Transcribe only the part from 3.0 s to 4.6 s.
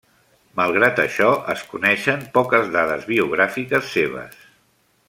biogràfiques seves.